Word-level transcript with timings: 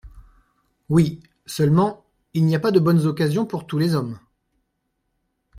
Oui, 0.89 1.21
seulement 1.45 2.07
il 2.33 2.43
n’y 2.47 2.55
a 2.55 2.59
pas 2.59 2.71
de 2.71 2.79
bonnes 2.79 3.05
occasions 3.05 3.45
pour 3.45 3.67
tous 3.67 3.77
les 3.77 3.93
hommes. 3.93 4.17